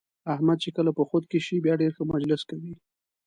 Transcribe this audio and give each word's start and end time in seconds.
احمد 0.33 0.57
چې 0.63 0.69
کله 0.77 0.91
په 0.97 1.03
خود 1.09 1.23
کې 1.31 1.39
شي 1.45 1.57
بیا 1.65 1.73
ډېر 1.81 1.91
ښه 1.97 2.03
مجلس 2.13 2.41
کوي. 2.49 2.73